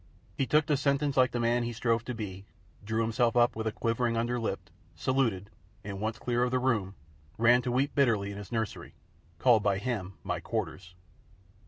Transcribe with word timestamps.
He 0.35 0.47
took 0.47 0.65
the 0.65 0.77
sentence 0.77 1.15
like 1.15 1.29
the 1.29 1.39
man 1.39 1.61
he 1.61 1.71
strove 1.71 2.03
to 2.05 2.15
be, 2.15 2.47
drew 2.83 3.03
himself 3.03 3.35
up 3.37 3.55
with 3.55 3.67
a 3.67 3.71
quivering 3.71 4.17
under 4.17 4.39
lip, 4.39 4.71
saluted, 4.95 5.51
and, 5.83 6.01
once 6.01 6.17
clear 6.17 6.41
of 6.43 6.49
the 6.49 6.57
room, 6.57 6.95
ran 7.37 7.61
to 7.61 7.71
weep 7.71 7.93
bitterly 7.93 8.31
in 8.31 8.37
his 8.39 8.51
nursery 8.51 8.95
called 9.37 9.61
by 9.61 9.77
him 9.77 10.15
"my 10.23 10.39
quarters." 10.39 10.95